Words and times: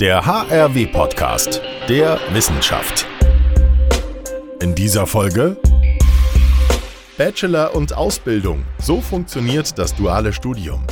Der 0.00 0.26
HRW-Podcast 0.26 1.62
der 1.88 2.18
Wissenschaft. 2.32 3.06
In 4.60 4.74
dieser 4.74 5.06
Folge 5.06 5.56
Bachelor 7.16 7.76
und 7.76 7.96
Ausbildung. 7.96 8.64
So 8.80 9.00
funktioniert 9.00 9.78
das 9.78 9.94
duale 9.94 10.32
Studium. 10.32 10.84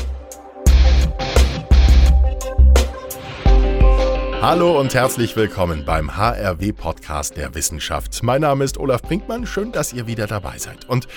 Hallo 4.41 4.81
und 4.81 4.95
herzlich 4.95 5.37
willkommen 5.37 5.85
beim 5.85 6.17
HRW-Podcast 6.17 7.37
der 7.37 7.55
Wissenschaft. 7.55 8.23
Mein 8.23 8.41
Name 8.41 8.65
ist 8.65 8.79
Olaf 8.79 9.03
Brinkmann. 9.03 9.45
Schön, 9.45 9.71
dass 9.71 9.93
ihr 9.93 10.07
wieder 10.07 10.27
dabei 10.27 10.57
seid. 10.57 10.89
Und 10.89 11.09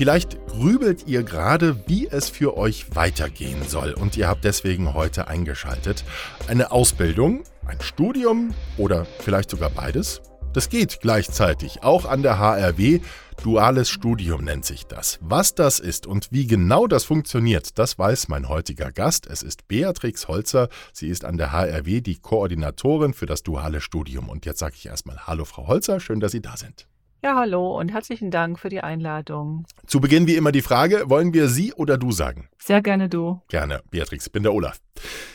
Vielleicht 0.00 0.46
grübelt 0.46 1.06
ihr 1.08 1.22
gerade, 1.24 1.86
wie 1.86 2.08
es 2.08 2.30
für 2.30 2.56
euch 2.56 2.96
weitergehen 2.96 3.68
soll 3.68 3.92
und 3.92 4.16
ihr 4.16 4.28
habt 4.28 4.44
deswegen 4.44 4.94
heute 4.94 5.28
eingeschaltet. 5.28 6.04
Eine 6.48 6.72
Ausbildung, 6.72 7.44
ein 7.66 7.82
Studium 7.82 8.54
oder 8.78 9.04
vielleicht 9.18 9.50
sogar 9.50 9.68
beides? 9.68 10.22
Das 10.54 10.70
geht 10.70 11.00
gleichzeitig, 11.02 11.82
auch 11.82 12.06
an 12.06 12.22
der 12.22 12.38
HRW. 12.38 13.00
Duales 13.42 13.90
Studium 13.90 14.42
nennt 14.42 14.64
sich 14.64 14.86
das. 14.86 15.18
Was 15.20 15.54
das 15.54 15.80
ist 15.80 16.06
und 16.06 16.28
wie 16.32 16.46
genau 16.46 16.86
das 16.86 17.04
funktioniert, 17.04 17.78
das 17.78 17.98
weiß 17.98 18.28
mein 18.28 18.48
heutiger 18.48 18.92
Gast. 18.92 19.26
Es 19.26 19.42
ist 19.42 19.68
Beatrix 19.68 20.28
Holzer. 20.28 20.70
Sie 20.94 21.08
ist 21.08 21.26
an 21.26 21.36
der 21.36 21.52
HRW 21.52 22.00
die 22.00 22.16
Koordinatorin 22.16 23.12
für 23.12 23.26
das 23.26 23.42
duale 23.42 23.82
Studium. 23.82 24.30
Und 24.30 24.46
jetzt 24.46 24.60
sage 24.60 24.76
ich 24.78 24.86
erstmal 24.86 25.26
Hallo, 25.26 25.44
Frau 25.44 25.66
Holzer. 25.66 26.00
Schön, 26.00 26.20
dass 26.20 26.32
Sie 26.32 26.40
da 26.40 26.56
sind. 26.56 26.86
Ja, 27.22 27.36
hallo 27.36 27.78
und 27.78 27.92
herzlichen 27.92 28.30
Dank 28.30 28.58
für 28.58 28.70
die 28.70 28.80
Einladung. 28.80 29.66
Zu 29.86 30.00
Beginn 30.00 30.26
wie 30.26 30.36
immer 30.36 30.52
die 30.52 30.62
Frage, 30.62 31.10
wollen 31.10 31.34
wir 31.34 31.48
Sie 31.48 31.74
oder 31.74 31.98
du 31.98 32.12
sagen? 32.12 32.48
Sehr 32.58 32.80
gerne 32.80 33.10
du. 33.10 33.42
Gerne, 33.48 33.82
Beatrix, 33.90 34.30
bin 34.30 34.42
der 34.42 34.54
Olaf. 34.54 34.80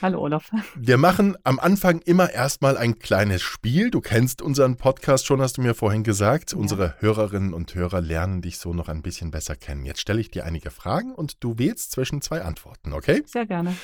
Hallo 0.02 0.20
Olaf. 0.20 0.50
Wir 0.76 0.98
machen 0.98 1.38
am 1.44 1.60
Anfang 1.60 2.00
immer 2.00 2.32
erstmal 2.32 2.76
ein 2.76 2.98
kleines 2.98 3.44
Spiel. 3.44 3.92
Du 3.92 4.02
kennst 4.02 4.42
unseren 4.42 4.78
Podcast 4.78 5.28
schon, 5.28 5.42
hast 5.42 5.58
du 5.58 5.62
mir 5.62 5.76
vorhin 5.76 6.04
gesagt. 6.04 6.54
Ja. 6.54 6.58
Unsere 6.58 6.96
Hörerinnen 7.02 7.54
und 7.54 7.76
Hörer 7.76 8.02
lernen 8.02 8.42
dich 8.42 8.58
so 8.58 8.74
noch 8.74 8.90
ein 8.90 9.04
bisschen 9.04 9.30
besser 9.30 9.56
kennen. 9.56 9.86
Jetzt 9.86 10.02
stelle 10.02 10.22
ich 10.22 10.32
dir 10.32 10.44
einige 10.44 10.72
Fragen 10.72 11.14
und 11.14 11.44
du 11.44 11.60
wählst 11.60 11.92
zwischen 11.92 12.20
zwei 12.20 12.42
Antworten, 12.42 12.94
okay? 12.94 13.22
Sehr 13.28 13.46
gerne. 13.46 13.76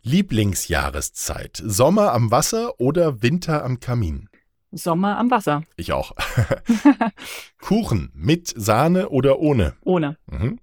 Lieblingsjahreszeit, 0.00 1.62
Sommer 1.62 2.14
am 2.14 2.30
Wasser 2.30 2.80
oder 2.80 3.22
Winter 3.22 3.62
am 3.62 3.78
Kamin? 3.78 4.30
Sommer 4.72 5.18
am 5.18 5.30
Wasser. 5.30 5.62
Ich 5.76 5.92
auch. 5.92 6.12
Kuchen 7.60 8.10
mit 8.14 8.52
Sahne 8.56 9.10
oder 9.10 9.38
ohne? 9.38 9.74
Ohne. 9.82 10.16
Mhm. 10.26 10.58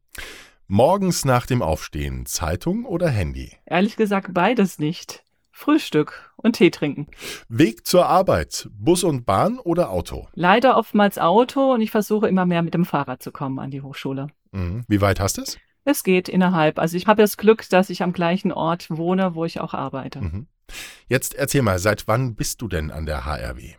Morgens 0.68 1.26
nach 1.26 1.46
dem 1.46 1.62
Aufstehen, 1.62 2.26
Zeitung 2.26 2.86
oder 2.86 3.10
Handy? 3.10 3.52
Ehrlich 3.66 3.96
gesagt 3.96 4.34
beides 4.34 4.78
nicht. 4.78 5.24
Frühstück 5.52 6.32
und 6.38 6.54
Tee 6.56 6.72
trinken. 6.72 7.08
Weg 7.50 7.86
zur 7.86 8.06
Arbeit, 8.06 8.70
Bus 8.72 9.04
und 9.04 9.26
Bahn 9.26 9.60
oder 9.60 9.90
Auto? 9.90 10.28
Leider 10.34 10.78
oftmals 10.78 11.18
Auto 11.18 11.74
und 11.74 11.82
ich 11.82 11.92
versuche 11.92 12.30
immer 12.30 12.46
mehr 12.46 12.62
mit 12.62 12.74
dem 12.74 12.86
Fahrrad 12.86 13.22
zu 13.22 13.32
kommen 13.32 13.60
an 13.60 13.72
die 13.72 13.82
Hochschule. 13.82 14.28
Mhm. 14.52 14.86
Wie 14.88 15.02
weit 15.02 15.20
hast 15.20 15.38
du 15.38 15.42
es? 15.42 15.58
Es 15.84 16.04
geht 16.04 16.30
innerhalb. 16.30 16.80
Also 16.80 16.96
ich 16.98 17.08
habe 17.08 17.22
das 17.22 17.36
Glück, 17.36 17.68
dass 17.70 17.90
ich 17.90 18.04
am 18.04 18.14
gleichen 18.14 18.52
Ort 18.52 18.90
wohne, 18.90 19.36
wo 19.36 19.44
ich 19.44 19.60
auch 19.60 19.74
arbeite. 19.74 20.22
Mhm. 20.22 20.48
Jetzt 21.08 21.34
erzähl 21.34 21.62
mal, 21.62 21.80
seit 21.80 22.08
wann 22.08 22.36
bist 22.36 22.62
du 22.62 22.68
denn 22.68 22.92
an 22.92 23.06
der 23.06 23.26
HRW? 23.26 23.74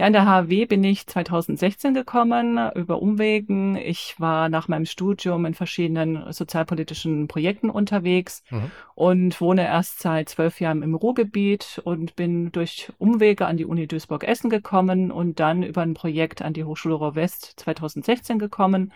Ja, 0.00 0.06
in 0.06 0.14
der 0.14 0.24
HW 0.24 0.64
bin 0.64 0.82
ich 0.82 1.06
2016 1.06 1.92
gekommen, 1.92 2.58
über 2.74 3.02
Umwegen. 3.02 3.76
Ich 3.76 4.14
war 4.18 4.48
nach 4.48 4.66
meinem 4.66 4.86
Studium 4.86 5.44
in 5.44 5.52
verschiedenen 5.52 6.32
sozialpolitischen 6.32 7.28
Projekten 7.28 7.68
unterwegs 7.68 8.42
mhm. 8.48 8.70
und 8.94 9.38
wohne 9.42 9.66
erst 9.66 10.00
seit 10.00 10.30
zwölf 10.30 10.58
Jahren 10.58 10.82
im 10.82 10.94
Ruhrgebiet 10.94 11.82
und 11.84 12.16
bin 12.16 12.50
durch 12.50 12.90
Umwege 12.96 13.44
an 13.44 13.58
die 13.58 13.66
Uni 13.66 13.86
Duisburg-Essen 13.86 14.48
gekommen 14.48 15.10
und 15.10 15.38
dann 15.38 15.62
über 15.62 15.82
ein 15.82 15.92
Projekt 15.92 16.40
an 16.40 16.54
die 16.54 16.64
Hochschule 16.64 16.94
Ruhr-West 16.94 17.52
2016 17.58 18.38
gekommen 18.38 18.92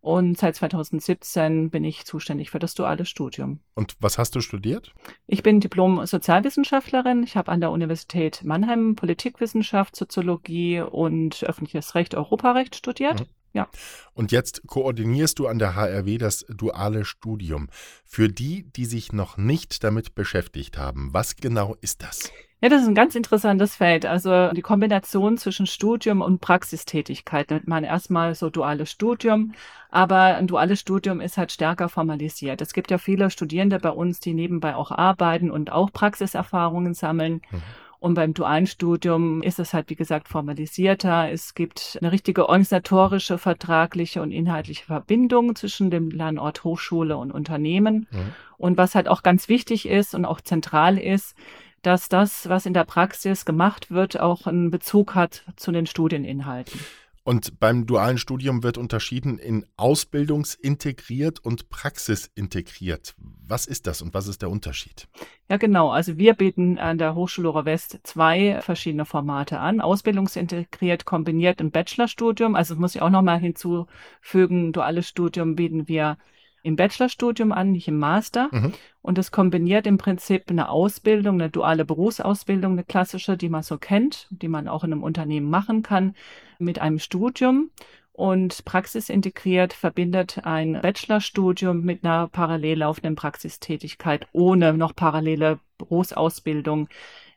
und 0.00 0.38
seit 0.38 0.56
2017 0.56 1.70
bin 1.70 1.84
ich 1.84 2.06
zuständig 2.06 2.50
für 2.50 2.58
das 2.58 2.74
duale 2.74 3.04
Studium. 3.04 3.60
Und 3.74 3.96
was 4.00 4.16
hast 4.16 4.34
du 4.34 4.40
studiert? 4.40 4.94
Ich 5.26 5.42
bin 5.42 5.60
Diplom-Sozialwissenschaftlerin. 5.60 7.22
Ich 7.22 7.36
habe 7.36 7.52
an 7.52 7.60
der 7.60 7.70
Universität 7.70 8.42
Mannheim 8.42 8.96
Politikwissenschaft, 8.96 9.94
Soziologie 9.96 10.80
und 10.80 11.42
öffentliches 11.44 11.94
Recht, 11.94 12.14
Europarecht 12.14 12.76
studiert. 12.76 13.20
Mhm. 13.20 13.26
Ja. 13.52 13.68
Und 14.12 14.32
jetzt 14.32 14.62
koordinierst 14.66 15.38
du 15.38 15.46
an 15.46 15.58
der 15.58 15.74
HRW 15.74 16.18
das 16.18 16.44
duale 16.48 17.04
Studium. 17.04 17.68
Für 18.04 18.28
die, 18.28 18.70
die 18.72 18.86
sich 18.86 19.12
noch 19.12 19.36
nicht 19.36 19.82
damit 19.82 20.14
beschäftigt 20.14 20.78
haben, 20.78 21.12
was 21.12 21.36
genau 21.36 21.76
ist 21.80 22.02
das? 22.02 22.30
Ja, 22.62 22.68
das 22.68 22.82
ist 22.82 22.88
ein 22.88 22.94
ganz 22.94 23.14
interessantes 23.14 23.74
Feld. 23.74 24.04
Also 24.04 24.50
die 24.50 24.60
Kombination 24.60 25.38
zwischen 25.38 25.66
Studium 25.66 26.20
und 26.20 26.40
Praxistätigkeit. 26.42 27.50
Nennt 27.50 27.66
man 27.66 27.84
erstmal 27.84 28.34
so 28.34 28.50
duales 28.50 28.90
Studium, 28.90 29.54
aber 29.88 30.36
ein 30.36 30.46
duales 30.46 30.78
Studium 30.78 31.22
ist 31.22 31.38
halt 31.38 31.52
stärker 31.52 31.88
formalisiert. 31.88 32.60
Es 32.60 32.74
gibt 32.74 32.90
ja 32.90 32.98
viele 32.98 33.30
Studierende 33.30 33.78
bei 33.78 33.88
uns, 33.90 34.20
die 34.20 34.34
nebenbei 34.34 34.74
auch 34.74 34.90
arbeiten 34.90 35.50
und 35.50 35.72
auch 35.72 35.90
Praxiserfahrungen 35.90 36.92
sammeln. 36.92 37.40
Mhm. 37.50 37.62
Und 38.00 38.14
beim 38.14 38.32
dualen 38.32 38.66
Studium 38.66 39.42
ist 39.42 39.58
es 39.58 39.74
halt, 39.74 39.90
wie 39.90 39.94
gesagt, 39.94 40.28
formalisierter. 40.28 41.30
Es 41.30 41.54
gibt 41.54 41.98
eine 42.00 42.10
richtige 42.10 42.48
organisatorische, 42.48 43.36
vertragliche 43.36 44.22
und 44.22 44.32
inhaltliche 44.32 44.86
Verbindung 44.86 45.54
zwischen 45.54 45.90
dem 45.90 46.10
Lernort 46.10 46.64
Hochschule 46.64 47.18
und 47.18 47.30
Unternehmen. 47.30 48.06
Mhm. 48.10 48.32
Und 48.56 48.78
was 48.78 48.94
halt 48.94 49.06
auch 49.06 49.22
ganz 49.22 49.50
wichtig 49.50 49.86
ist 49.86 50.14
und 50.14 50.24
auch 50.24 50.40
zentral 50.40 50.96
ist, 50.96 51.36
dass 51.82 52.08
das, 52.08 52.48
was 52.48 52.64
in 52.64 52.74
der 52.74 52.84
Praxis 52.84 53.44
gemacht 53.44 53.90
wird, 53.90 54.18
auch 54.18 54.46
einen 54.46 54.70
Bezug 54.70 55.14
hat 55.14 55.44
zu 55.56 55.70
den 55.70 55.86
Studieninhalten. 55.86 56.80
Und 57.22 57.60
beim 57.60 57.86
dualen 57.86 58.16
Studium 58.16 58.62
wird 58.62 58.78
unterschieden 58.78 59.38
in 59.38 59.66
ausbildungsintegriert 59.76 61.38
und 61.38 61.68
praxisintegriert. 61.68 63.14
Was 63.18 63.66
ist 63.66 63.86
das 63.86 64.00
und 64.00 64.14
was 64.14 64.26
ist 64.26 64.42
der 64.42 64.50
Unterschied? 64.50 65.06
Ja, 65.48 65.58
genau. 65.58 65.90
Also 65.90 66.16
wir 66.16 66.34
bieten 66.34 66.78
an 66.78 66.96
der 66.96 67.14
Hochschule 67.14 67.64
West 67.64 68.00
zwei 68.04 68.60
verschiedene 68.62 69.04
Formate 69.04 69.58
an. 69.58 69.80
Ausbildungsintegriert 69.80 71.04
kombiniert 71.04 71.60
im 71.60 71.70
Bachelorstudium. 71.70 72.54
Also 72.54 72.76
muss 72.76 72.94
ich 72.94 73.02
auch 73.02 73.10
nochmal 73.10 73.38
hinzufügen, 73.38 74.72
duales 74.72 75.08
Studium 75.08 75.56
bieten 75.56 75.88
wir 75.88 76.16
im 76.62 76.76
Bachelorstudium 76.76 77.52
an, 77.52 77.72
nicht 77.72 77.88
im 77.88 77.98
Master. 77.98 78.48
Mhm. 78.50 78.72
Und 79.02 79.18
das 79.18 79.30
kombiniert 79.30 79.86
im 79.86 79.98
Prinzip 79.98 80.44
eine 80.50 80.68
Ausbildung, 80.68 81.40
eine 81.40 81.50
duale 81.50 81.84
Berufsausbildung, 81.84 82.72
eine 82.72 82.84
klassische, 82.84 83.36
die 83.36 83.48
man 83.48 83.62
so 83.62 83.78
kennt, 83.78 84.26
die 84.30 84.48
man 84.48 84.68
auch 84.68 84.84
in 84.84 84.92
einem 84.92 85.02
Unternehmen 85.02 85.48
machen 85.48 85.82
kann, 85.82 86.14
mit 86.58 86.80
einem 86.80 86.98
Studium. 86.98 87.70
Und 88.12 88.66
praxisintegriert 88.66 89.72
verbindet 89.72 90.44
ein 90.44 90.78
Bachelorstudium 90.82 91.80
mit 91.80 92.04
einer 92.04 92.28
parallel 92.28 92.80
laufenden 92.80 93.14
Praxistätigkeit 93.14 94.26
ohne 94.32 94.74
noch 94.74 94.94
parallele 94.94 95.58
Berufsausbildung 95.78 96.88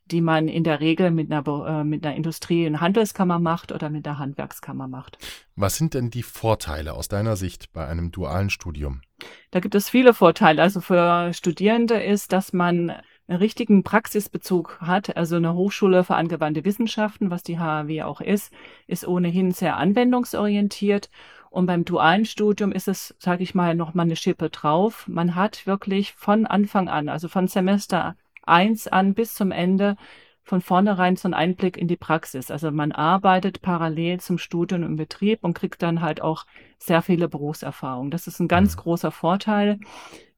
die 0.06 0.22
man 0.22 0.48
in 0.48 0.64
der 0.64 0.80
Regel 0.80 1.12
mit 1.12 1.32
einer, 1.32 1.46
äh, 1.68 1.84
mit 1.84 2.06
einer 2.06 2.16
Industrie- 2.16 2.68
und 2.68 2.82
Handelskammer 2.82 3.40
macht 3.40 3.72
oder 3.72 3.90
mit 3.90 4.08
einer 4.08 4.20
Handwerkskammer 4.20 4.88
macht. 4.88 5.18
Was 5.56 5.78
sind 5.78 5.94
denn 5.94 6.10
die 6.10 6.24
Vorteile 6.24 6.94
aus 6.94 7.08
deiner 7.08 7.36
Sicht 7.36 7.72
bei 7.74 7.88
einem 7.88 8.12
dualen 8.12 8.50
Studium? 8.50 9.02
Da 9.52 9.60
gibt 9.60 9.76
es 9.76 9.90
viele 9.90 10.14
Vorteile. 10.14 10.62
Also 10.62 10.82
für 10.82 11.34
Studierende 11.34 12.02
ist, 12.02 12.34
dass 12.34 12.54
man 12.54 12.92
einen 13.28 13.38
richtigen 13.38 13.84
Praxisbezug 13.84 14.80
hat. 14.82 15.16
Also 15.16 15.38
eine 15.38 15.54
Hochschule 15.54 16.04
für 16.04 16.16
angewandte 16.16 16.66
Wissenschaften, 16.66 17.30
was 17.30 17.44
die 17.44 17.60
HAW 17.60 18.04
auch 18.04 18.22
ist, 18.22 18.52
ist 18.88 19.08
ohnehin 19.08 19.52
sehr 19.52 19.78
anwendungsorientiert. 19.78 21.10
Und 21.50 21.68
beim 21.68 21.86
dualen 21.86 22.26
Studium 22.26 22.72
ist 22.72 22.88
es, 22.88 23.16
sage 23.20 23.44
ich 23.44 23.54
mal, 23.54 23.76
noch 23.76 23.94
mal 23.94 24.04
eine 24.04 24.16
Schippe 24.16 24.50
drauf. 24.50 25.08
Man 25.08 25.36
hat 25.36 25.68
wirklich 25.68 26.14
von 26.14 26.48
Anfang 26.48 26.90
an, 26.90 27.10
also 27.10 27.28
von 27.28 27.48
Semester 27.48 28.16
1 28.46 28.88
an 28.88 29.14
bis 29.14 29.34
zum 29.34 29.52
Ende 29.52 29.96
von 30.44 30.62
vornherein 30.62 31.16
so 31.16 31.28
einen 31.28 31.34
Einblick 31.34 31.78
in 31.78 31.88
die 31.88 31.96
Praxis. 31.96 32.52
Also 32.52 32.70
man 32.72 32.92
arbeitet 32.92 33.62
parallel 33.62 34.20
zum 34.20 34.38
Studium 34.38 34.84
im 34.84 34.98
Betrieb 34.98 35.40
und 35.42 35.54
kriegt 35.54 35.82
dann 35.82 36.02
halt 36.02 36.22
auch 36.22 36.46
sehr 36.78 37.02
viele 37.02 37.30
Berufserfahrung. 37.30 38.12
Das 38.12 38.28
ist 38.28 38.40
ein 38.40 38.50
ganz 38.50 38.76
mhm. 38.76 38.82
großer 38.82 39.12
Vorteil. 39.12 39.80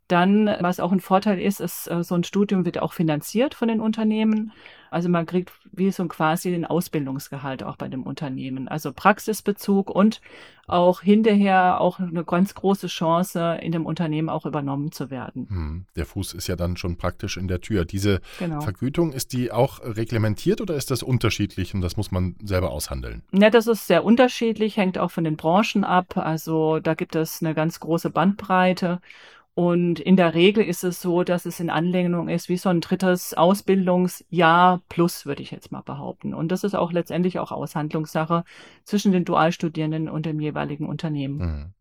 Dann, 0.07 0.47
was 0.59 0.79
auch 0.79 0.91
ein 0.91 0.99
Vorteil 0.99 1.39
ist, 1.39 1.59
ist, 1.59 1.87
äh, 1.89 2.03
so 2.03 2.15
ein 2.15 2.23
Studium 2.23 2.65
wird 2.65 2.79
auch 2.79 2.93
finanziert 2.93 3.55
von 3.55 3.67
den 3.67 3.79
Unternehmen. 3.79 4.51
Also 4.91 5.09
man 5.09 5.25
kriegt 5.25 5.51
wie 5.71 5.91
so 5.91 6.05
quasi 6.07 6.51
den 6.51 6.63
Ausbildungsgehalt 6.63 7.63
auch 7.63 7.75
bei 7.75 7.89
dem 7.89 8.03
Unternehmen. 8.03 8.67
Also 8.67 8.93
Praxisbezug 8.93 9.89
und 9.89 10.21
auch 10.67 11.01
hinterher 11.01 11.81
auch 11.81 11.99
eine 11.99 12.23
ganz 12.23 12.55
große 12.55 12.87
Chance, 12.87 13.59
in 13.61 13.71
dem 13.71 13.85
Unternehmen 13.85 14.29
auch 14.29 14.45
übernommen 14.45 14.91
zu 14.91 15.11
werden. 15.11 15.47
Hm, 15.49 15.85
der 15.95 16.05
Fuß 16.05 16.33
ist 16.33 16.47
ja 16.47 16.55
dann 16.55 16.77
schon 16.77 16.97
praktisch 16.97 17.35
in 17.35 17.47
der 17.47 17.61
Tür. 17.61 17.83
Diese 17.83 18.21
genau. 18.39 18.61
Vergütung, 18.61 19.11
ist 19.11 19.33
die 19.33 19.51
auch 19.51 19.79
reglementiert 19.83 20.61
oder 20.61 20.75
ist 20.75 20.91
das 20.91 21.03
unterschiedlich 21.03 21.73
und 21.73 21.81
das 21.81 21.97
muss 21.97 22.11
man 22.11 22.35
selber 22.43 22.71
aushandeln? 22.71 23.21
Ja, 23.31 23.49
das 23.49 23.67
ist 23.67 23.87
sehr 23.87 24.05
unterschiedlich, 24.05 24.77
hängt 24.77 24.97
auch 24.97 25.11
von 25.11 25.23
den 25.23 25.35
Branchen 25.35 25.83
ab. 25.83 26.15
Also 26.15 26.79
da 26.79 26.93
gibt 26.93 27.15
es 27.15 27.41
eine 27.41 27.53
ganz 27.53 27.79
große 27.79 28.11
Bandbreite. 28.11 29.01
Und 29.55 30.01
in 30.01 30.17
der 30.17 30.33
Regel 30.33 30.65
ist 30.65 30.83
es 30.83 31.01
so, 31.01 31.23
dass 31.23 31.45
es 31.45 31.61
in 31.61 31.69
Anlehnung 31.69 32.27
ist 32.27 32.49
wie 32.49 32.57
so 32.57 32.67
ein 32.67 32.81
drittes 32.81 33.33
Ausbildungsjahr 33.33 34.81
plus, 34.89 35.25
würde 35.25 35.41
ich 35.41 35.51
jetzt 35.51 35.71
mal 35.71 35.81
behaupten. 35.81 36.33
Und 36.33 36.51
das 36.51 36.65
ist 36.65 36.75
auch 36.75 36.91
letztendlich 36.91 37.39
auch 37.39 37.53
Aushandlungssache 37.53 38.43
zwischen 38.83 39.13
den 39.13 39.23
Dualstudierenden 39.23 40.09
und 40.09 40.25
dem 40.25 40.41
jeweiligen 40.41 40.87
Unternehmen. 40.87 41.37
Mhm. 41.37 41.73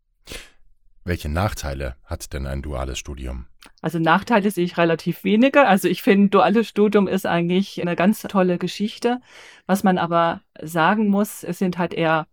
Welche 1.03 1.27
Nachteile 1.27 1.97
hat 2.05 2.31
denn 2.33 2.47
ein 2.47 2.61
duales 2.61 2.97
Studium? 2.97 3.45
Also 3.81 3.99
Nachteile 3.99 4.49
sehe 4.49 4.63
ich 4.63 4.77
relativ 4.77 5.25
wenige. 5.25 5.67
Also 5.67 5.89
ich 5.89 6.01
finde, 6.01 6.29
duales 6.29 6.69
Studium 6.69 7.09
ist 7.09 7.25
eigentlich 7.25 7.81
eine 7.81 7.97
ganz 7.97 8.21
tolle 8.21 8.57
Geschichte. 8.57 9.19
Was 9.67 9.83
man 9.83 9.97
aber 9.97 10.41
sagen 10.61 11.09
muss, 11.09 11.43
es 11.43 11.59
sind 11.59 11.77
halt 11.77 11.93
eher 11.93 12.25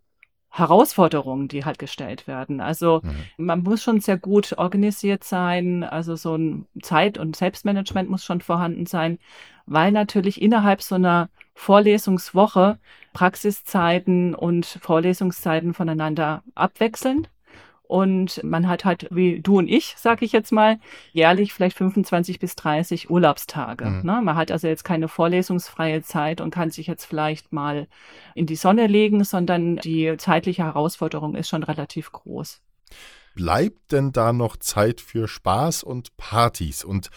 Herausforderungen, 0.54 1.48
die 1.48 1.64
halt 1.64 1.78
gestellt 1.78 2.26
werden. 2.26 2.60
Also 2.60 3.00
mhm. 3.02 3.46
man 3.46 3.62
muss 3.62 3.82
schon 3.82 4.00
sehr 4.00 4.18
gut 4.18 4.52
organisiert 4.58 5.24
sein, 5.24 5.82
also 5.82 6.14
so 6.14 6.36
ein 6.36 6.66
Zeit- 6.82 7.16
und 7.16 7.34
Selbstmanagement 7.34 8.10
muss 8.10 8.22
schon 8.22 8.42
vorhanden 8.42 8.84
sein, 8.84 9.18
weil 9.64 9.92
natürlich 9.92 10.42
innerhalb 10.42 10.82
so 10.82 10.96
einer 10.96 11.30
Vorlesungswoche 11.54 12.78
Praxiszeiten 13.14 14.34
und 14.34 14.66
Vorlesungszeiten 14.66 15.72
voneinander 15.72 16.42
abwechseln. 16.54 17.28
Und 17.92 18.42
man 18.42 18.68
hat 18.68 18.86
halt, 18.86 19.06
wie 19.10 19.40
du 19.40 19.58
und 19.58 19.68
ich, 19.68 19.96
sag 19.98 20.22
ich 20.22 20.32
jetzt 20.32 20.50
mal, 20.50 20.78
jährlich 21.12 21.52
vielleicht 21.52 21.76
25 21.76 22.38
bis 22.38 22.56
30 22.56 23.10
Urlaubstage. 23.10 23.84
Mhm. 23.84 24.00
Ne? 24.02 24.22
Man 24.22 24.34
hat 24.34 24.50
also 24.50 24.66
jetzt 24.66 24.82
keine 24.82 25.08
vorlesungsfreie 25.08 26.00
Zeit 26.00 26.40
und 26.40 26.54
kann 26.54 26.70
sich 26.70 26.86
jetzt 26.86 27.04
vielleicht 27.04 27.52
mal 27.52 27.88
in 28.34 28.46
die 28.46 28.56
Sonne 28.56 28.86
legen, 28.86 29.24
sondern 29.24 29.76
die 29.76 30.14
zeitliche 30.16 30.64
Herausforderung 30.64 31.34
ist 31.34 31.50
schon 31.50 31.64
relativ 31.64 32.12
groß. 32.12 32.62
Bleibt 33.34 33.92
denn 33.92 34.12
da 34.12 34.32
noch 34.32 34.56
Zeit 34.56 35.00
für 35.00 35.26
Spaß 35.26 35.84
und 35.84 36.16
Partys? 36.16 36.84
Und 36.84 37.10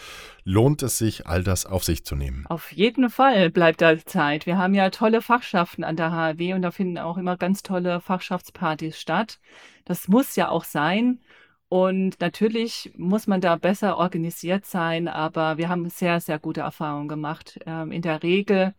lohnt 0.44 0.82
es 0.82 0.98
sich, 0.98 1.26
all 1.26 1.42
das 1.42 1.66
auf 1.66 1.84
sich 1.84 2.04
zu 2.04 2.16
nehmen? 2.16 2.46
Auf 2.48 2.72
jeden 2.72 3.10
Fall 3.10 3.50
bleibt 3.50 3.82
da 3.82 3.98
Zeit. 3.98 4.46
Wir 4.46 4.56
haben 4.56 4.74
ja 4.74 4.90
tolle 4.90 5.20
Fachschaften 5.20 5.84
an 5.84 5.96
der 5.96 6.12
HW 6.12 6.54
und 6.54 6.62
da 6.62 6.70
finden 6.70 6.98
auch 6.98 7.18
immer 7.18 7.36
ganz 7.36 7.62
tolle 7.62 8.00
Fachschaftspartys 8.00 8.98
statt. 8.98 9.40
Das 9.84 10.08
muss 10.08 10.36
ja 10.36 10.48
auch 10.48 10.64
sein. 10.64 11.20
Und 11.68 12.20
natürlich 12.20 12.92
muss 12.96 13.26
man 13.26 13.40
da 13.40 13.56
besser 13.56 13.98
organisiert 13.98 14.64
sein, 14.64 15.08
aber 15.08 15.58
wir 15.58 15.68
haben 15.68 15.90
sehr, 15.90 16.20
sehr 16.20 16.38
gute 16.38 16.60
Erfahrungen 16.60 17.08
gemacht. 17.08 17.58
Ähm, 17.66 17.90
in 17.90 18.02
der 18.02 18.22
Regel 18.22 18.74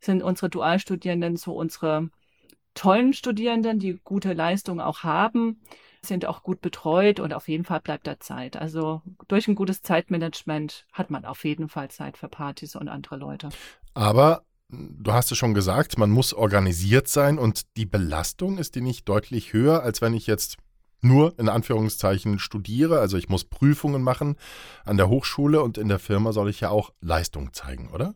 sind 0.00 0.22
unsere 0.22 0.50
Dualstudierenden 0.50 1.36
so 1.36 1.54
unsere 1.54 2.10
tollen 2.74 3.14
Studierenden, 3.14 3.78
die 3.78 3.98
gute 4.04 4.34
Leistungen 4.34 4.80
auch 4.80 5.02
haben 5.02 5.58
sind 6.06 6.26
auch 6.26 6.42
gut 6.42 6.60
betreut 6.60 7.20
und 7.20 7.32
auf 7.32 7.48
jeden 7.48 7.64
Fall 7.64 7.80
bleibt 7.80 8.06
da 8.06 8.18
Zeit. 8.20 8.56
Also 8.56 9.02
durch 9.28 9.48
ein 9.48 9.54
gutes 9.54 9.82
Zeitmanagement 9.82 10.86
hat 10.92 11.10
man 11.10 11.24
auf 11.24 11.44
jeden 11.44 11.68
Fall 11.68 11.90
Zeit 11.90 12.16
für 12.16 12.28
Partys 12.28 12.76
und 12.76 12.88
andere 12.88 13.16
Leute. 13.16 13.48
Aber 13.94 14.42
du 14.68 15.12
hast 15.12 15.30
es 15.32 15.38
schon 15.38 15.54
gesagt, 15.54 15.98
man 15.98 16.10
muss 16.10 16.34
organisiert 16.34 17.08
sein 17.08 17.38
und 17.38 17.76
die 17.76 17.86
Belastung 17.86 18.58
ist 18.58 18.74
die 18.74 18.80
nicht 18.80 19.08
deutlich 19.08 19.52
höher, 19.52 19.82
als 19.82 20.00
wenn 20.00 20.14
ich 20.14 20.26
jetzt 20.26 20.56
nur 21.02 21.38
in 21.38 21.48
Anführungszeichen 21.48 22.38
studiere. 22.38 23.00
Also 23.00 23.16
ich 23.16 23.28
muss 23.28 23.44
Prüfungen 23.44 24.02
machen 24.02 24.36
an 24.84 24.96
der 24.96 25.08
Hochschule 25.08 25.62
und 25.62 25.78
in 25.78 25.88
der 25.88 25.98
Firma 25.98 26.32
soll 26.32 26.50
ich 26.50 26.60
ja 26.60 26.70
auch 26.70 26.92
Leistung 27.00 27.52
zeigen, 27.52 27.90
oder? 27.90 28.14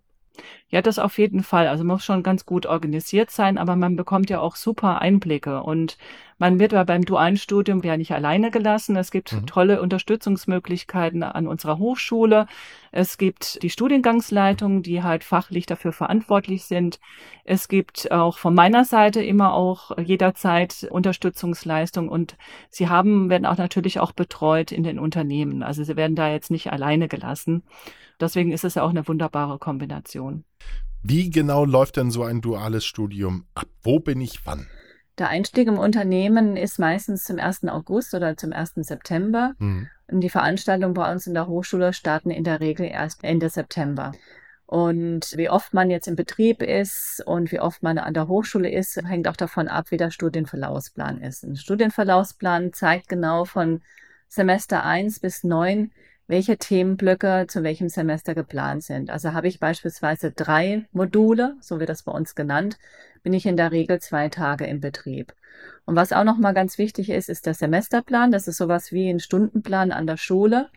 Ja, 0.69 0.83
das 0.83 0.99
auf 1.01 1.19
jeden 1.19 1.43
Fall. 1.43 1.67
Also 1.67 1.83
muss 1.85 2.05
schon 2.05 2.23
ganz 2.23 2.47
gut 2.47 2.65
organisiert 2.65 3.31
sein, 3.31 3.59
aber 3.59 3.75
man 3.75 3.97
bekommt 3.97 4.31
ja 4.31 4.41
auch 4.41 4.55
super 4.55 5.01
Einblicke 5.01 5.63
und 5.63 5.99
man 6.39 6.59
wird 6.59 6.73
ja 6.73 6.85
beim 6.85 7.05
dualen 7.05 7.37
Studium 7.37 7.83
ja 7.83 7.97
nicht 7.97 8.13
alleine 8.13 8.51
gelassen. 8.51 8.97
Es 8.97 9.11
gibt 9.11 9.33
mhm. 9.33 9.47
tolle 9.47 9.83
Unterstützungsmöglichkeiten 9.83 11.23
an 11.23 11.47
unserer 11.47 11.79
Hochschule. 11.79 12.47
Es 12.93 13.19
gibt 13.19 13.63
die 13.63 13.69
Studiengangsleitung, 13.69 14.83
die 14.83 15.03
halt 15.03 15.23
fachlich 15.25 15.67
dafür 15.67 15.93
verantwortlich 15.93 16.65
sind. 16.65 17.01
Es 17.45 17.69
gibt 17.69 18.11
auch 18.11 18.39
von 18.39 18.55
meiner 18.55 18.85
Seite 18.85 19.23
immer 19.23 19.53
auch 19.53 19.99
jederzeit 19.99 20.89
Unterstützungsleistung 20.91 22.09
und 22.09 22.37
sie 22.71 22.89
haben, 22.89 23.29
werden 23.29 23.45
auch 23.45 23.59
natürlich 23.59 24.01
auch 24.01 24.13
betreut 24.13 24.73
in 24.73 24.83
den 24.83 24.99
Unternehmen. 24.99 25.63
Also 25.63 25.85
sie 25.85 25.97
werden 25.97 26.17
da 26.17 26.31
jetzt 26.31 26.51
nicht 26.51 26.73
alleine 26.73 27.09
gelassen. 27.09 27.65
Deswegen 28.21 28.53
ist 28.53 28.65
es 28.65 28.75
ja 28.75 28.83
auch 28.83 28.91
eine 28.91 29.07
wunderbare 29.09 29.59
Kombination. 29.59 30.45
Wie 31.03 31.31
genau 31.31 31.65
läuft 31.65 31.97
denn 31.97 32.11
so 32.11 32.25
ein 32.25 32.41
duales 32.41 32.85
Studium 32.85 33.47
ab? 33.55 33.69
Wo 33.83 34.01
bin 34.01 34.21
ich 34.21 34.45
wann? 34.45 34.67
Der 35.19 35.29
Einstieg 35.29 35.69
im 35.69 35.79
Unternehmen 35.79 36.57
ist 36.57 36.79
meistens 36.79 37.25
zum 37.25 37.39
1. 37.39 37.65
August 37.69 38.15
oder 38.15 38.37
zum 38.37 38.53
1. 38.53 38.75
September. 38.77 39.55
Mhm. 39.59 39.89
Und 40.09 40.21
die 40.21 40.31
Veranstaltungen 40.31 40.95
bei 40.95 41.11
uns 41.11 41.27
in 41.27 41.35
der 41.35 41.47
Hochschule 41.47 41.93
starten 41.93 42.31
in 42.31 42.45
der 42.45 42.61
Regel 42.61 42.87
erst 42.87 43.25
Ende 43.25 43.49
September. 43.49 44.13
Und 44.67 45.37
wie 45.37 45.51
oft 45.51 45.75
man 45.75 45.91
jetzt 45.91 46.07
im 46.07 46.17
Betrieb 46.17 46.63
ist 46.63 47.23
und 47.27 47.51
wie 47.51 47.61
oft 47.61 47.83
man 47.83 47.99
an 47.99 48.15
der 48.15 48.29
Hochschule 48.29 48.71
ist, 48.71 48.97
hängt 49.05 49.27
auch 49.27 49.37
davon 49.37 49.69
ab, 49.69 49.91
wie 49.91 49.97
der 49.97 50.11
Studienverlaufsplan 50.11 51.21
ist. 51.21 51.43
Ein 51.45 51.57
Studienverlaufsplan 51.57 52.73
zeigt 52.73 53.09
genau 53.09 53.45
von 53.45 53.83
Semester 54.29 54.85
1 54.85 55.19
bis 55.19 55.43
9, 55.43 55.91
welche 56.31 56.57
Themenblöcke 56.59 57.47
zu 57.49 57.65
welchem 57.65 57.89
Semester 57.89 58.37
geplant 58.37 58.85
sind. 58.85 59.11
Also 59.11 59.33
habe 59.33 59.49
ich 59.49 59.59
beispielsweise 59.59 60.31
drei 60.31 60.87
Module, 60.93 61.57
so 61.61 61.81
wird 61.81 61.89
das 61.89 62.05
bei 62.05 62.13
uns 62.13 62.37
genannt, 62.37 62.79
bin 63.25 63.33
ich 63.33 63.47
in 63.47 63.57
der 63.57 63.73
Regel 63.73 64.01
zwei 64.01 64.29
Tage 64.29 64.65
im 64.65 64.81
Betrieb. 64.81 65.35
Und 65.91 65.97
was 65.97 66.13
auch 66.13 66.23
nochmal 66.23 66.55
ganz 66.55 66.79
wichtig 66.79 67.11
ist, 67.11 67.29
ist 67.29 67.47
der 67.47 67.55
Semesterplan. 67.55 68.31
Das 68.31 68.47
ist 68.47 68.59
sowas 68.59 68.93
wie 68.93 69.11
ein 69.11 69.19
Stundenplan 69.19 69.91
an 69.91 70.07
der 70.07 70.19
Schule. 70.19 70.69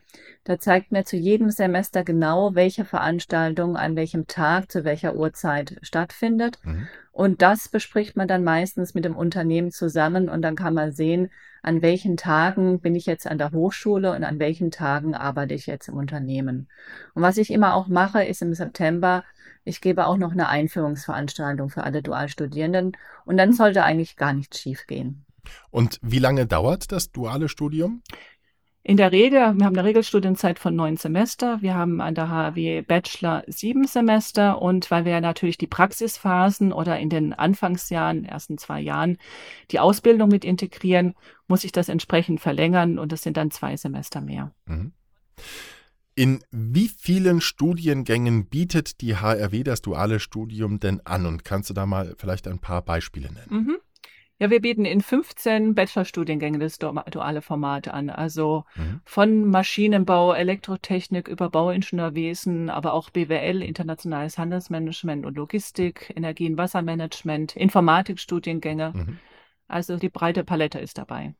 Da 0.42 0.58
zeigt 0.58 0.90
mir 0.90 1.04
zu 1.04 1.16
jedem 1.16 1.50
Semester 1.50 2.02
genau, 2.02 2.56
welche 2.56 2.84
Veranstaltung 2.84 3.76
an 3.76 3.94
welchem 3.94 4.26
Tag 4.26 4.72
zu 4.72 4.82
welcher 4.82 5.14
Uhrzeit 5.14 5.76
stattfindet. 5.82 6.58
Mhm. 6.64 6.88
Und 7.12 7.42
das 7.42 7.68
bespricht 7.68 8.16
man 8.16 8.26
dann 8.26 8.42
meistens 8.42 8.94
mit 8.94 9.04
dem 9.04 9.14
Unternehmen 9.14 9.70
zusammen 9.70 10.28
und 10.28 10.42
dann 10.42 10.56
kann 10.56 10.74
man 10.74 10.90
sehen, 10.90 11.30
an 11.62 11.80
welchen 11.80 12.16
Tagen 12.16 12.80
bin 12.80 12.96
ich 12.96 13.06
jetzt 13.06 13.28
an 13.28 13.38
der 13.38 13.52
Hochschule 13.52 14.16
und 14.16 14.24
an 14.24 14.40
welchen 14.40 14.72
Tagen 14.72 15.14
arbeite 15.14 15.54
ich 15.54 15.68
jetzt 15.68 15.86
im 15.86 15.94
Unternehmen. 15.94 16.66
Und 17.14 17.22
was 17.22 17.36
ich 17.36 17.52
immer 17.52 17.74
auch 17.74 17.86
mache, 17.86 18.24
ist 18.24 18.42
im 18.42 18.52
September, 18.52 19.22
ich 19.64 19.80
gebe 19.80 20.06
auch 20.06 20.18
noch 20.18 20.32
eine 20.32 20.48
Einführungsveranstaltung 20.48 21.70
für 21.70 21.84
alle 21.84 22.02
Dualstudierenden 22.02 22.96
und 23.24 23.36
dann 23.38 23.52
sollte 23.52 23.82
eigentlich 23.82 24.16
gar 24.16 24.34
nichts 24.34 24.60
schiefgehen. 24.60 25.03
Und 25.70 25.98
wie 26.02 26.18
lange 26.18 26.46
dauert 26.46 26.92
das 26.92 27.10
duale 27.10 27.48
Studium? 27.48 28.02
In 28.86 28.98
der 28.98 29.12
Regel, 29.12 29.38
wir 29.38 29.64
haben 29.64 29.74
eine 29.78 29.84
Regelstudienzeit 29.84 30.58
von 30.58 30.76
neun 30.76 30.98
Semester. 30.98 31.62
Wir 31.62 31.74
haben 31.74 32.02
an 32.02 32.14
der 32.14 32.28
HW 32.28 32.82
Bachelor 32.82 33.42
sieben 33.46 33.86
Semester 33.86 34.60
und 34.60 34.90
weil 34.90 35.06
wir 35.06 35.22
natürlich 35.22 35.56
die 35.56 35.66
Praxisphasen 35.66 36.70
oder 36.70 36.98
in 36.98 37.08
den 37.08 37.32
Anfangsjahren, 37.32 38.26
ersten 38.26 38.58
zwei 38.58 38.82
Jahren, 38.82 39.16
die 39.70 39.80
Ausbildung 39.80 40.28
mit 40.28 40.44
integrieren, 40.44 41.14
muss 41.48 41.64
ich 41.64 41.72
das 41.72 41.88
entsprechend 41.88 42.42
verlängern 42.42 42.98
und 42.98 43.10
das 43.10 43.22
sind 43.22 43.38
dann 43.38 43.50
zwei 43.50 43.74
Semester 43.78 44.20
mehr. 44.20 44.52
Mhm. 44.66 44.92
In 46.14 46.44
wie 46.50 46.88
vielen 46.88 47.40
Studiengängen 47.40 48.50
bietet 48.50 49.00
die 49.00 49.16
HRW 49.16 49.64
das 49.64 49.80
duale 49.80 50.20
Studium 50.20 50.78
denn 50.78 51.00
an? 51.06 51.24
Und 51.24 51.42
kannst 51.42 51.70
du 51.70 51.74
da 51.74 51.86
mal 51.86 52.14
vielleicht 52.18 52.46
ein 52.46 52.58
paar 52.58 52.82
Beispiele 52.82 53.32
nennen? 53.32 53.64
Mhm. 53.64 53.76
Ja, 54.40 54.50
wir 54.50 54.60
bieten 54.60 54.84
in 54.84 55.00
15 55.00 55.74
Bachelorstudiengängen 55.74 56.58
das 56.58 56.78
duale 56.78 57.40
Format 57.40 57.86
an. 57.88 58.10
Also 58.10 58.64
mhm. 58.74 59.00
von 59.04 59.48
Maschinenbau, 59.48 60.32
Elektrotechnik 60.32 61.28
über 61.28 61.50
Bauingenieurwesen, 61.50 62.68
aber 62.68 62.94
auch 62.94 63.10
BWL, 63.10 63.62
internationales 63.62 64.36
Handelsmanagement 64.36 65.24
und 65.24 65.36
Logistik, 65.36 66.12
Energie- 66.16 66.50
und 66.50 66.58
Wassermanagement, 66.58 67.54
Informatikstudiengänge. 67.54 68.92
Mhm. 68.94 69.18
Also 69.68 69.96
die 69.96 70.08
breite 70.08 70.42
Palette 70.42 70.80
ist 70.80 70.98
dabei. 70.98 71.34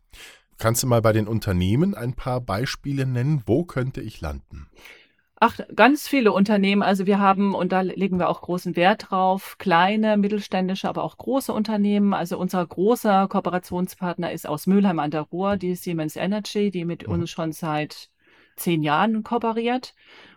Kannst 0.58 0.84
du 0.84 0.86
mal 0.86 1.02
bei 1.02 1.12
den 1.12 1.26
Unternehmen 1.26 1.96
ein 1.96 2.14
paar 2.14 2.40
Beispiele 2.40 3.06
nennen? 3.06 3.42
Wo 3.44 3.64
könnte 3.64 4.00
ich 4.00 4.20
landen? 4.20 4.68
Ach, 5.46 5.60
ganz 5.76 6.08
viele 6.08 6.32
Unternehmen. 6.32 6.82
Also 6.82 7.04
wir 7.04 7.18
haben, 7.18 7.54
und 7.54 7.70
da 7.70 7.82
legen 7.82 8.18
wir 8.18 8.30
auch 8.30 8.40
großen 8.40 8.76
Wert 8.76 9.10
drauf, 9.10 9.56
kleine, 9.58 10.16
mittelständische, 10.16 10.88
aber 10.88 11.04
auch 11.04 11.18
große 11.18 11.52
Unternehmen. 11.52 12.14
Also 12.14 12.38
unser 12.38 12.66
großer 12.66 13.28
Kooperationspartner 13.28 14.32
ist 14.32 14.46
aus 14.46 14.66
Mülheim 14.66 14.98
an 14.98 15.10
der 15.10 15.20
Ruhr, 15.20 15.58
die 15.58 15.74
Siemens 15.74 16.16
Energy, 16.16 16.70
die 16.70 16.86
mit 16.86 17.06
mhm. 17.06 17.12
uns 17.12 17.30
schon 17.30 17.52
seit 17.52 18.08
zehn 18.56 18.82
Jahren 18.82 19.22
kooperiert 19.22 19.94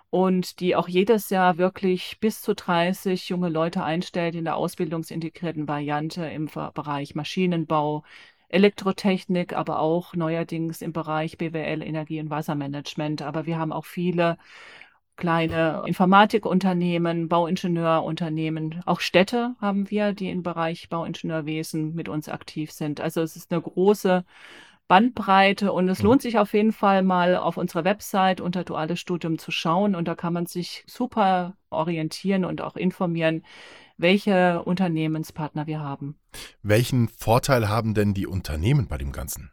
und 0.10 0.60
die 0.60 0.76
auch 0.76 0.90
jedes 0.90 1.30
Jahr 1.30 1.58
wirklich 1.58 2.20
bis 2.20 2.42
zu 2.42 2.54
30 2.54 3.30
junge 3.30 3.48
Leute 3.48 3.86
einstellt 3.86 4.36
in 4.36 4.44
der 4.44 4.58
ausbildungsintegrierten 4.58 5.70
Variante 5.70 6.26
im 6.26 6.50
Bereich 6.74 7.16
Maschinenbau, 7.16 8.04
Elektrotechnik, 8.50 9.54
aber 9.54 9.80
auch 9.80 10.16
neuerdings 10.16 10.82
im 10.82 10.92
Bereich 10.92 11.38
BWL, 11.38 11.82
Energie- 11.82 12.20
und 12.20 12.30
Wassermanagement. 12.30 13.22
Aber 13.22 13.46
wir 13.46 13.58
haben 13.58 13.72
auch 13.72 13.86
viele 13.86 14.38
kleine 15.18 15.84
Informatikunternehmen, 15.86 17.28
Bauingenieurunternehmen, 17.28 18.82
auch 18.86 19.00
Städte 19.00 19.56
haben 19.60 19.90
wir, 19.90 20.14
die 20.14 20.30
im 20.30 20.44
Bereich 20.44 20.90
Bauingenieurwesen 20.90 21.94
mit 21.96 22.08
uns 22.08 22.30
aktiv 22.30 22.72
sind. 22.72 23.02
Also 23.02 23.22
es 23.22 23.36
ist 23.36 23.52
eine 23.52 23.62
große 23.62 24.24
Bandbreite 24.88 25.74
und 25.74 25.90
es 25.90 26.00
Mhm. 26.00 26.06
lohnt 26.06 26.22
sich 26.22 26.38
auf 26.38 26.54
jeden 26.54 26.72
Fall 26.72 27.04
mal 27.04 27.36
auf 27.36 27.58
unserer 27.58 27.84
Website 27.84 28.40
unter 28.40 28.64
duales 28.64 29.00
Studium 29.00 29.38
zu 29.38 29.52
schauen 29.52 29.96
und 29.96 30.08
da 30.08 30.16
kann 30.16 30.32
man 30.34 30.46
sich 30.46 30.86
super 30.88 31.58
orientieren 31.70 32.46
und 32.46 32.62
auch 32.62 32.78
informieren, 32.78 33.44
welche 33.98 34.62
Unternehmenspartner 34.64 35.68
wir 35.68 35.82
haben. 35.82 36.18
Welchen 36.62 37.10
Vorteil 37.10 37.68
haben 37.68 37.96
denn 37.96 38.14
die 38.14 38.28
Unternehmen 38.28 38.88
bei 38.88 38.98
dem 38.98 39.12
Ganzen? 39.12 39.52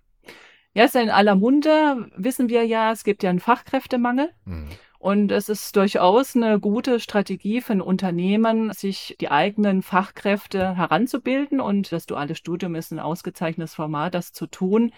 Ja, 0.74 0.84
ist 0.84 0.94
ja 0.94 1.00
in 1.00 1.10
aller 1.10 1.34
Munde, 1.36 2.10
wissen 2.16 2.48
wir 2.48 2.64
ja, 2.64 2.92
es 2.92 3.04
gibt 3.04 3.22
ja 3.22 3.30
einen 3.30 3.40
Fachkräftemangel. 3.40 4.30
Mhm. 4.44 4.68
Und 5.04 5.30
es 5.32 5.50
ist 5.50 5.76
durchaus 5.76 6.34
eine 6.34 6.58
gute 6.58 6.98
Strategie 6.98 7.60
für 7.60 7.74
ein 7.74 7.82
Unternehmen, 7.82 8.72
sich 8.72 9.14
die 9.20 9.30
eigenen 9.30 9.82
Fachkräfte 9.82 10.78
heranzubilden. 10.78 11.60
Und 11.60 11.92
das 11.92 12.06
duale 12.06 12.34
Studium 12.34 12.74
ist 12.74 12.90
ein 12.90 12.98
ausgezeichnetes 12.98 13.74
Format, 13.74 14.14
das 14.14 14.32
zu 14.32 14.46
tun. 14.46 14.92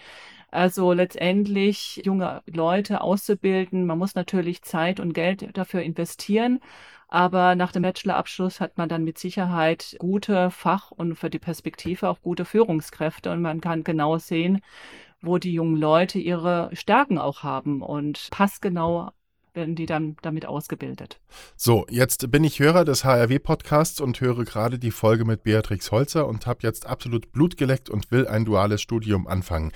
Also 0.49 0.93
letztendlich 0.93 2.03
junge 2.05 2.41
Leute 2.45 3.01
auszubilden. 3.01 3.85
Man 3.85 3.97
muss 3.97 4.15
natürlich 4.15 4.61
Zeit 4.61 5.01
und 5.01 5.11
Geld 5.11 5.49
dafür 5.57 5.81
investieren. 5.81 6.61
Aber 7.09 7.55
nach 7.55 7.73
dem 7.73 7.81
Bachelorabschluss 7.81 8.61
hat 8.61 8.77
man 8.77 8.87
dann 8.87 9.03
mit 9.03 9.17
Sicherheit 9.17 9.97
gute 9.99 10.51
Fach- 10.51 10.91
und 10.91 11.15
für 11.15 11.29
die 11.29 11.37
Perspektive 11.37 12.07
auch 12.07 12.21
gute 12.21 12.45
Führungskräfte. 12.45 13.29
Und 13.29 13.41
man 13.41 13.59
kann 13.59 13.83
genau 13.83 14.17
sehen, 14.19 14.61
wo 15.21 15.37
die 15.37 15.51
jungen 15.51 15.75
Leute 15.75 16.17
ihre 16.17 16.69
Stärken 16.71 17.17
auch 17.17 17.43
haben 17.43 17.81
und 17.81 18.29
passgenau 18.31 19.11
werden 19.57 19.75
die 19.75 19.85
dann 19.85 20.15
damit 20.21 20.45
ausgebildet. 20.45 21.19
So, 21.57 21.85
jetzt 21.89 22.31
bin 22.31 22.45
ich 22.45 22.59
Hörer 22.59 22.85
des 22.85 23.03
HRW-Podcasts 23.03 23.99
und 23.99 24.21
höre 24.21 24.45
gerade 24.45 24.79
die 24.79 24.91
Folge 24.91 25.25
mit 25.25 25.43
Beatrix 25.43 25.91
Holzer 25.91 26.25
und 26.25 26.47
habe 26.47 26.59
jetzt 26.63 26.85
absolut 26.85 27.33
Blut 27.33 27.57
geleckt 27.57 27.89
und 27.89 28.09
will 28.11 28.25
ein 28.25 28.45
duales 28.45 28.81
Studium 28.81 29.27
anfangen. 29.27 29.73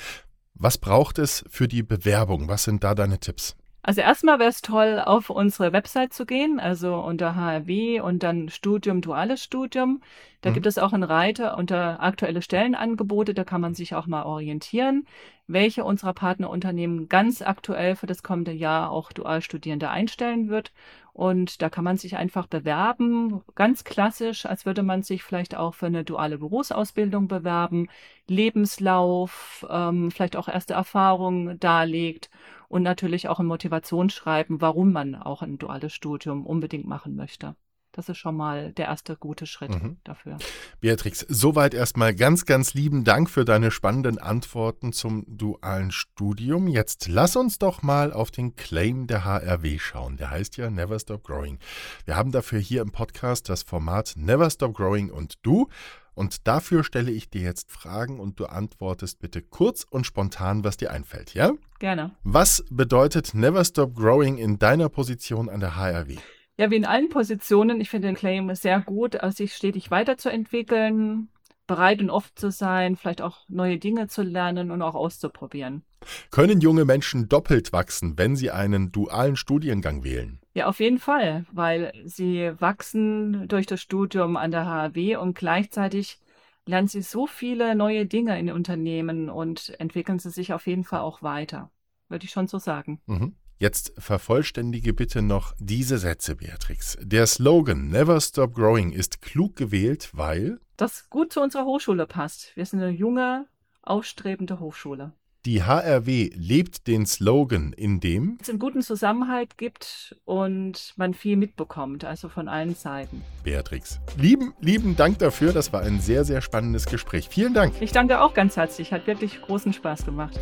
Was 0.54 0.78
braucht 0.78 1.18
es 1.18 1.44
für 1.50 1.68
die 1.68 1.84
Bewerbung? 1.84 2.48
Was 2.48 2.64
sind 2.64 2.86
da 2.86 2.96
deine 2.96 3.20
Tipps? 3.20 3.58
Also 3.84 4.02
erstmal 4.02 4.38
wäre 4.38 4.50
es 4.50 4.62
toll, 4.62 5.02
auf 5.04 5.32
unsere 5.32 5.74
Website 5.74 6.14
zu 6.14 6.28
gehen, 6.28 6.60
also 6.60 6.96
unter 6.98 7.36
HRW 7.36 8.00
und 8.00 8.22
dann 8.22 8.50
Studium, 8.50 9.02
duales 9.02 9.44
Studium. 9.44 10.02
Da 10.42 10.52
Mhm. 10.52 10.54
gibt 10.54 10.68
es 10.68 10.78
auch 10.78 10.94
einen 10.94 11.04
Reiter 11.04 11.58
unter 11.58 12.00
aktuelle 12.02 12.44
Stellenangebote, 12.44 13.34
da 13.34 13.44
kann 13.44 13.60
man 13.62 13.74
sich 13.74 13.96
auch 13.96 14.06
mal 14.06 14.24
orientieren, 14.24 15.08
welche 15.48 15.84
unserer 15.84 16.14
Partnerunternehmen 16.14 17.10
ganz 17.10 17.42
aktuell 17.42 17.96
für 17.96 18.06
das 18.06 18.22
kommende 18.22 18.52
Jahr 18.52 18.92
auch 18.92 19.12
Dualstudierende 19.12 19.90
einstellen 19.90 20.50
wird. 20.50 20.72
Und 21.14 21.62
da 21.62 21.70
kann 21.70 21.84
man 21.84 21.98
sich 21.98 22.16
einfach 22.16 22.48
bewerben, 22.48 23.42
ganz 23.56 23.84
klassisch, 23.84 24.46
als 24.46 24.66
würde 24.66 24.84
man 24.84 25.02
sich 25.04 25.24
vielleicht 25.24 25.56
auch 25.56 25.74
für 25.76 25.88
eine 25.88 26.04
duale 26.06 26.38
Berufsausbildung 26.38 27.28
bewerben, 27.28 27.88
Lebenslauf, 28.28 29.66
ähm, 29.70 30.12
vielleicht 30.12 30.36
auch 30.38 30.48
erste 30.48 30.74
Erfahrungen 30.76 31.60
darlegt 31.60 32.30
und 32.72 32.84
natürlich 32.84 33.28
auch 33.28 33.40
ein 33.40 33.46
Motivationsschreiben, 33.48 34.62
warum 34.62 34.94
man 34.94 35.16
auch 35.16 35.42
ein 35.42 35.58
duales 35.58 35.94
Studium 35.94 36.46
unbedingt 36.46 36.88
machen 36.88 37.16
möchte. 37.16 37.56
Das 37.94 38.08
ist 38.08 38.20
schon 38.20 38.38
mal 38.38 38.72
der 38.72 38.86
erste 38.86 39.18
gute 39.18 39.46
Schritt 39.46 39.72
Mhm. 39.72 39.98
dafür. 40.06 40.38
Beatrix, 40.80 41.26
soweit 41.28 41.74
erstmal 41.74 42.16
ganz, 42.16 42.46
ganz 42.46 42.74
lieben 42.74 43.04
Dank 43.04 43.30
für 43.30 43.44
deine 43.44 43.70
spannenden 43.70 44.18
Antworten 44.18 44.94
zum 44.94 45.26
dualen 45.28 45.92
Studium. 45.92 46.70
Jetzt 46.70 47.10
lass 47.10 47.36
uns 47.36 47.60
doch 47.60 47.82
mal 47.84 48.14
auf 48.14 48.32
den 48.32 48.56
Claim 48.56 49.08
der 49.08 49.26
HRW 49.26 49.78
schauen. 49.78 50.16
Der 50.16 50.30
heißt 50.32 50.56
ja 50.56 50.70
Never 50.70 50.98
Stop 50.98 51.26
Growing. 51.26 51.60
Wir 52.06 52.16
haben 52.16 52.32
dafür 52.32 52.60
hier 52.60 52.82
im 52.82 52.94
Podcast 52.94 53.50
das 53.50 53.64
Format 53.64 54.14
Never 54.16 54.50
Stop 54.50 54.74
Growing 54.74 55.12
und 55.12 55.34
du. 55.42 55.68
Und 56.14 56.48
dafür 56.48 56.84
stelle 56.84 57.12
ich 57.12 57.30
dir 57.30 57.42
jetzt 57.42 57.72
Fragen 57.72 58.20
und 58.20 58.40
du 58.40 58.46
antwortest 58.46 59.20
bitte 59.20 59.42
kurz 59.42 59.86
und 59.90 60.06
spontan, 60.06 60.64
was 60.64 60.78
dir 60.78 60.92
einfällt, 60.92 61.34
ja? 61.34 61.52
Gerne. 61.80 62.12
Was 62.24 62.66
bedeutet 62.70 63.34
Never 63.34 63.64
Stop 63.64 63.96
Growing 63.96 64.38
in 64.38 64.60
deiner 64.60 64.90
Position 64.90 65.50
an 65.50 65.62
der 65.62 65.78
HRW? 65.78 66.18
Ja, 66.58 66.70
wie 66.70 66.76
in 66.76 66.86
allen 66.86 67.10
Positionen, 67.10 67.80
ich 67.80 67.90
finde 67.90 68.10
den 68.10 68.16
Claim 68.16 68.54
sehr 68.56 68.82
gut, 68.82 69.16
also 69.16 69.38
sich 69.38 69.56
stetig 69.56 69.90
weiterzuentwickeln, 69.90 71.30
bereit 71.66 72.02
und 72.02 72.10
offen 72.10 72.36
zu 72.36 72.52
sein, 72.52 72.98
vielleicht 72.98 73.22
auch 73.22 73.48
neue 73.48 73.78
Dinge 73.78 74.08
zu 74.08 74.24
lernen 74.24 74.72
und 74.72 74.82
auch 74.82 74.94
auszuprobieren. 74.94 75.84
Können 76.30 76.60
junge 76.60 76.84
Menschen 76.84 77.30
doppelt 77.30 77.72
wachsen, 77.72 78.18
wenn 78.18 78.36
sie 78.36 78.52
einen 78.52 78.92
dualen 78.92 79.38
Studiengang 79.38 80.04
wählen? 80.04 80.41
Ja, 80.54 80.68
auf 80.68 80.80
jeden 80.80 81.00
Fall, 81.00 81.46
weil 81.52 81.94
sie 82.06 82.52
wachsen 82.60 83.48
durch 83.48 83.66
das 83.66 83.82
Studium 83.82 84.36
an 84.36 84.52
der 84.52 84.66
HAW 84.66 85.16
und 85.18 85.38
gleichzeitig 85.38 86.20
lernen 86.66 86.88
sie 86.88 87.02
so 87.02 87.26
viele 87.26 87.76
neue 87.76 88.06
Dinge 88.06 88.38
in 88.38 88.52
Unternehmen 88.52 89.30
und 89.30 89.74
entwickeln 89.80 90.20
sie 90.20 90.30
sich 90.30 90.54
auf 90.54 90.68
jeden 90.68 90.84
Fall 90.84 91.00
auch 91.02 91.22
weiter. 91.22 91.72
Würde 92.10 92.26
ich 92.26 92.32
schon 92.32 92.48
so 92.48 92.58
sagen. 92.58 93.02
Mhm. 93.06 93.36
Jetzt 93.58 93.94
vervollständige 93.98 94.94
bitte 94.94 95.22
noch 95.22 95.54
diese 95.60 96.00
Sätze, 96.00 96.36
Beatrix. 96.36 96.98
Der 97.00 97.28
Slogan 97.28 97.90
Never 97.90 98.20
Stop 98.20 98.56
Growing 98.56 98.92
ist 98.92 99.22
klug 99.22 99.56
gewählt, 99.56 100.10
weil 100.14 100.60
Das 100.78 101.10
gut 101.12 101.32
zu 101.32 101.42
unserer 101.42 101.66
Hochschule 101.66 102.08
passt. 102.08 102.56
Wir 102.56 102.66
sind 102.66 102.82
eine 102.82 102.90
junge, 102.90 103.48
aufstrebende 103.84 104.60
Hochschule. 104.60 105.14
Die 105.46 105.64
HRW 105.64 106.30
lebt 106.36 106.86
den 106.86 107.08
Slogan, 107.08 107.74
in 107.74 108.00
dem 108.00 108.38
Es 108.40 108.50
einen 108.50 108.60
guten 108.60 108.84
Zusammenhalt 108.84 109.58
gibt 109.58 110.16
und 110.24 110.94
man 110.98 111.16
viel 111.16 111.36
mitbekommt, 111.36 112.06
also 112.06 112.30
von 112.30 112.48
allen 112.48 112.76
Seiten. 112.76 113.24
Beatrix. 113.44 114.00
Lieben, 114.18 114.54
lieben 114.60 114.96
Dank 114.96 115.18
dafür. 115.18 115.52
Das 115.52 115.74
war 115.74 115.82
ein 115.82 116.00
sehr, 116.00 116.26
sehr 116.26 116.42
spannendes 116.42 116.86
Gespräch. 116.86 117.28
Vielen 117.28 117.56
Dank. 117.56 117.74
Ich 117.80 117.92
danke 117.92 118.22
auch 118.22 118.36
ganz 118.36 118.56
herzlich, 118.56 118.94
hat 118.94 119.08
wirklich 119.08 119.42
großen 119.42 119.74
Spaß 119.74 120.06
gemacht. 120.06 120.40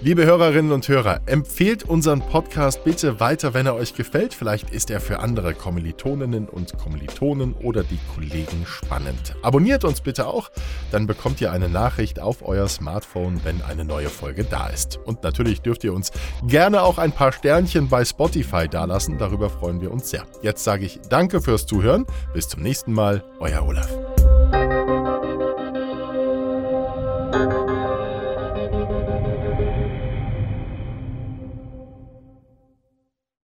Liebe 0.00 0.24
Hörerinnen 0.24 0.70
und 0.70 0.86
Hörer, 0.86 1.22
empfehlt 1.26 1.82
unseren 1.82 2.20
Podcast 2.20 2.84
bitte 2.84 3.18
weiter, 3.18 3.52
wenn 3.52 3.66
er 3.66 3.74
euch 3.74 3.94
gefällt. 3.94 4.32
Vielleicht 4.32 4.70
ist 4.70 4.90
er 4.90 5.00
für 5.00 5.18
andere 5.18 5.54
Kommilitoninnen 5.54 6.48
und 6.48 6.78
Kommilitonen 6.78 7.54
oder 7.54 7.82
die 7.82 7.98
Kollegen 8.14 8.64
spannend. 8.64 9.34
Abonniert 9.42 9.84
uns 9.84 10.00
bitte 10.00 10.28
auch, 10.28 10.52
dann 10.92 11.08
bekommt 11.08 11.40
ihr 11.40 11.50
eine 11.50 11.68
Nachricht 11.68 12.20
auf 12.20 12.46
euer 12.46 12.68
Smartphone, 12.68 13.40
wenn 13.42 13.60
eine 13.62 13.84
neue 13.84 14.08
Folge 14.36 14.44
da 14.50 14.68
ist. 14.68 14.98
Und 15.04 15.22
natürlich 15.22 15.62
dürft 15.62 15.84
ihr 15.84 15.92
uns 15.92 16.12
gerne 16.46 16.82
auch 16.82 16.98
ein 16.98 17.12
paar 17.12 17.32
Sternchen 17.32 17.88
bei 17.88 18.04
Spotify 18.04 18.68
dalassen. 18.68 19.18
Darüber 19.18 19.50
freuen 19.50 19.80
wir 19.80 19.90
uns 19.90 20.10
sehr. 20.10 20.24
Jetzt 20.42 20.64
sage 20.64 20.84
ich 20.84 21.00
Danke 21.08 21.40
fürs 21.40 21.66
Zuhören. 21.66 22.06
Bis 22.34 22.48
zum 22.48 22.62
nächsten 22.62 22.92
Mal. 22.92 23.24
Euer 23.40 23.66
Olaf. 23.66 23.88